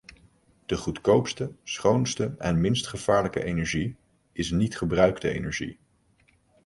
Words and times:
De 0.65 0.77
goedkoopste, 0.77 1.55
schoonste 1.63 2.35
en 2.37 2.61
minst 2.61 2.87
gevaarlijke 2.87 3.43
energie 3.43 3.95
is 4.31 4.51
niet-gebruikte 4.51 5.29
energie. 5.29 5.79